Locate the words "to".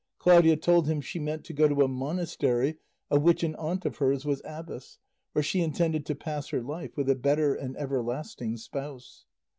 1.45-1.53, 1.67-1.83, 6.07-6.15